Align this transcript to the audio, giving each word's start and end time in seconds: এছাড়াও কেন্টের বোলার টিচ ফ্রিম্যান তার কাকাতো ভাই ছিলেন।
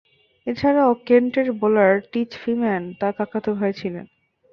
এছাড়াও 0.47 0.91
কেন্টের 1.07 1.47
বোলার 1.59 1.93
টিচ 2.11 2.31
ফ্রিম্যান 2.37 2.83
তার 2.99 3.13
কাকাতো 3.19 3.49
ভাই 3.55 3.71
ছিলেন। 3.73 4.05